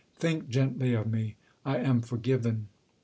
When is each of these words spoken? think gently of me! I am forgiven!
think 0.15 0.49
gently 0.49 0.95
of 0.95 1.05
me! 1.05 1.35
I 1.63 1.77
am 1.77 2.01
forgiven! 2.01 2.69